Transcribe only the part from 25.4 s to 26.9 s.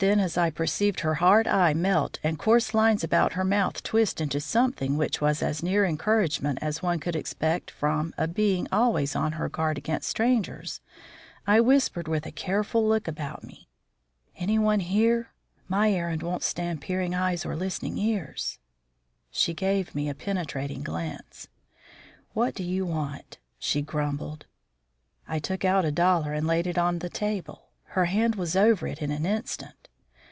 took out a dollar and laid it